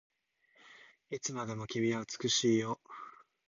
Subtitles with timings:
[1.11, 2.79] いつまでも君は美しいよ